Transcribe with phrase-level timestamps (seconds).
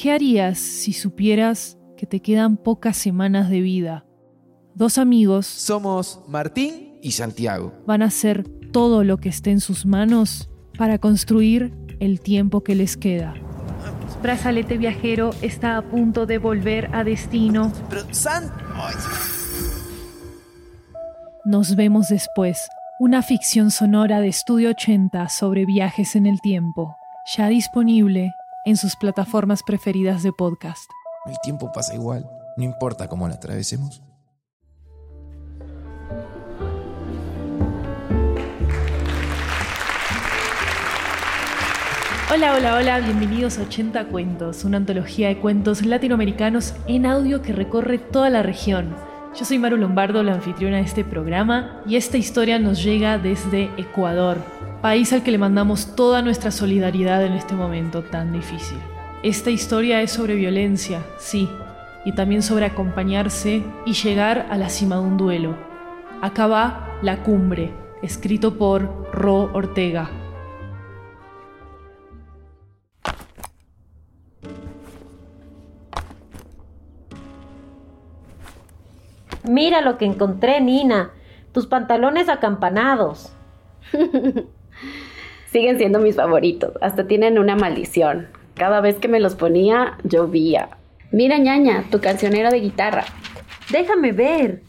[0.00, 4.06] ¿Qué harías si supieras que te quedan pocas semanas de vida?
[4.76, 7.72] Dos amigos Somos Martín y Santiago.
[7.84, 10.48] van a hacer todo lo que esté en sus manos
[10.78, 13.34] para construir el tiempo que les queda.
[14.22, 17.72] Brazalete viajero está a punto de volver a destino.
[17.90, 18.52] Pero San...
[18.76, 18.94] Ay,
[21.44, 22.68] Nos vemos después.
[23.00, 26.96] Una ficción sonora de Estudio 80 sobre viajes en el tiempo.
[27.36, 28.32] Ya disponible
[28.68, 30.90] en sus plataformas preferidas de podcast.
[31.24, 32.28] el tiempo pasa igual.
[32.58, 34.02] No importa cómo la atravesemos.
[42.30, 47.54] Hola, hola, hola, bienvenidos a 80 Cuentos, una antología de cuentos latinoamericanos en audio que
[47.54, 48.94] recorre toda la región.
[49.34, 53.70] Yo soy Maru Lombardo, la anfitriona de este programa, y esta historia nos llega desde
[53.78, 58.78] Ecuador, país al que le mandamos toda nuestra solidaridad en este momento tan difícil.
[59.22, 61.48] Esta historia es sobre violencia, sí,
[62.04, 65.56] y también sobre acompañarse y llegar a la cima de un duelo.
[66.22, 70.10] Acá va La Cumbre, escrito por Ro Ortega.
[79.42, 81.10] Mira lo que encontré, Nina.
[81.52, 83.32] Tus pantalones acampanados.
[85.50, 88.28] Siguen siendo mis favoritos, hasta tienen una maldición.
[88.54, 90.68] Cada vez que me los ponía, llovía.
[91.10, 93.04] Mira, ñaña, tu cancionero de guitarra.
[93.70, 94.62] Déjame ver.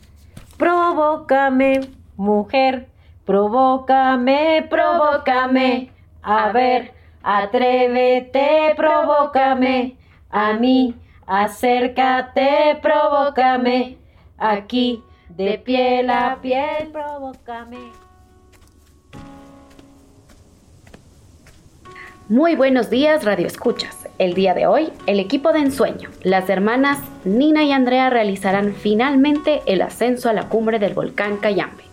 [0.58, 1.81] Provócame,
[2.16, 2.88] mujer.
[3.25, 5.91] Provócame, provócame.
[6.21, 6.93] A ver,
[7.23, 9.97] atrévete, provócame.
[10.30, 10.95] A mí,
[11.27, 13.97] acércate, provócame.
[14.38, 18.08] Aquí, de piel a piel, provócame.
[22.30, 24.08] Muy buenos días, Radio Escuchas.
[24.19, 29.63] El día de hoy, el equipo de ensueño, las hermanas Nina y Andrea realizarán finalmente
[29.66, 31.86] el ascenso a la cumbre del volcán Cayambe,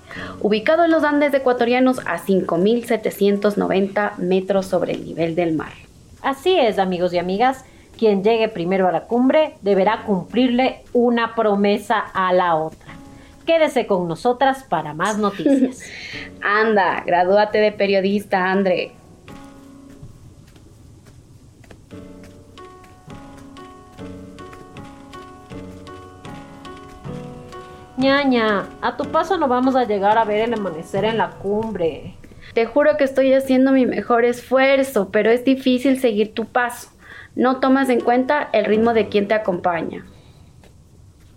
[0.42, 5.72] ubicado en los Andes ecuatorianos a 5.790 metros sobre el nivel del mar.
[6.20, 7.64] Así es, amigos y amigas.
[7.96, 12.92] Quien llegue primero a la cumbre deberá cumplirle una promesa a la otra.
[13.46, 15.80] Quédese con nosotras para más noticias.
[16.42, 18.95] Anda, gradúate de periodista, André.
[27.98, 32.14] Ñaña, a tu paso no vamos a llegar a ver el amanecer en la cumbre.
[32.52, 36.90] Te juro que estoy haciendo mi mejor esfuerzo, pero es difícil seguir tu paso.
[37.34, 40.04] No tomas en cuenta el ritmo de quien te acompaña.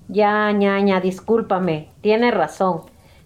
[0.09, 2.81] Ya, ñaña, discúlpame, tienes razón.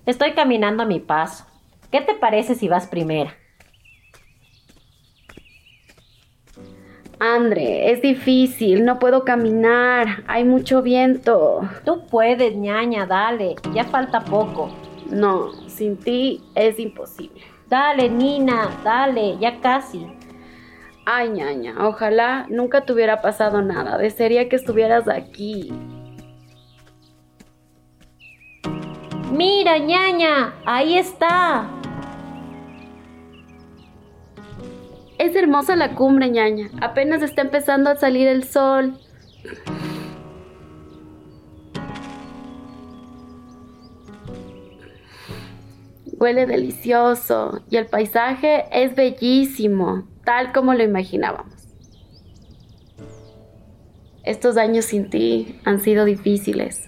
[0.05, 1.45] Estoy caminando a mi paso.
[1.91, 3.35] ¿Qué te parece si vas primera?
[7.25, 11.61] André, es difícil, no puedo caminar, hay mucho viento.
[11.85, 14.69] Tú puedes, ñaña, dale, ya falta poco.
[15.09, 17.39] No, sin ti es imposible.
[17.69, 20.05] Dale, Nina, dale, ya casi.
[21.05, 23.97] Ay, ñaña, ojalá nunca te hubiera pasado nada.
[23.97, 25.71] Desearía que estuvieras aquí.
[29.31, 31.69] Mira, ñaña, ahí está.
[35.23, 36.69] Es hermosa la cumbre, ñaña.
[36.81, 38.99] Apenas está empezando a salir el sol.
[46.19, 51.69] Huele delicioso y el paisaje es bellísimo, tal como lo imaginábamos.
[54.25, 56.83] Estos años sin ti han sido difíciles.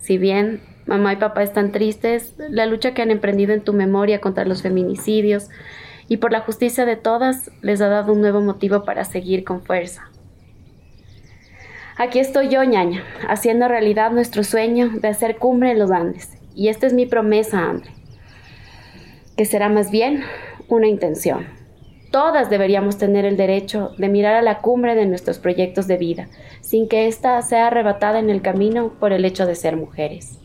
[0.00, 4.20] Si bien mamá y papá están tristes, la lucha que han emprendido en tu memoria
[4.20, 5.50] contra los feminicidios
[6.08, 9.62] y por la justicia de todas les ha dado un nuevo motivo para seguir con
[9.62, 10.10] fuerza.
[11.98, 16.30] Aquí estoy yo, ñaña, haciendo realidad nuestro sueño de hacer cumbre en los Andes.
[16.54, 17.90] Y esta es mi promesa, Andre,
[19.36, 20.22] que será más bien
[20.68, 21.46] una intención.
[22.10, 26.28] Todas deberíamos tener el derecho de mirar a la cumbre de nuestros proyectos de vida,
[26.60, 30.38] sin que ésta sea arrebatada en el camino por el hecho de ser mujeres.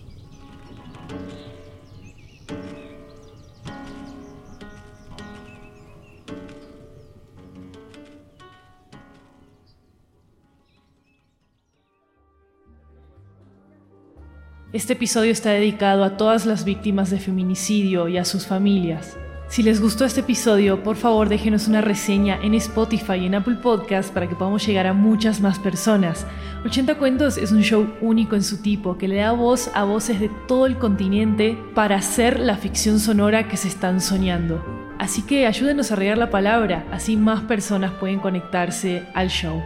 [14.74, 19.18] Este episodio está dedicado a todas las víctimas de feminicidio y a sus familias.
[19.50, 23.58] Si les gustó este episodio, por favor déjenos una reseña en Spotify y en Apple
[23.62, 26.26] Podcast para que podamos llegar a muchas más personas.
[26.64, 30.22] 80 Cuentos es un show único en su tipo que le da voz a voces
[30.22, 34.64] de todo el continente para hacer la ficción sonora que se están soñando.
[34.98, 39.62] Así que ayúdenos a regar la palabra, así más personas pueden conectarse al show.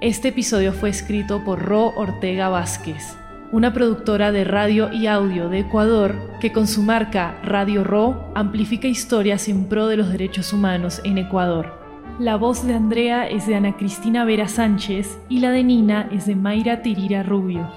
[0.00, 3.16] Este episodio fue escrito por Ro Ortega Vázquez,
[3.52, 8.86] una productora de radio y audio de Ecuador que con su marca Radio Ro amplifica
[8.86, 11.80] historias en pro de los derechos humanos en Ecuador.
[12.18, 16.26] La voz de Andrea es de Ana Cristina Vera Sánchez y la de Nina es
[16.26, 17.68] de Mayra Tirira Rubio.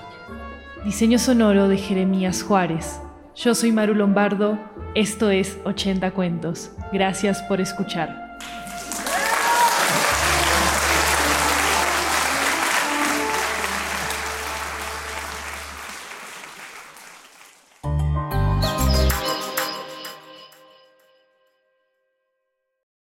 [0.86, 3.00] Diseño sonoro de Jeremías Juárez.
[3.36, 4.60] Yo soy Maru Lombardo,
[4.96, 6.72] esto es 80 Cuentos.
[6.92, 8.23] Gracias por escuchar.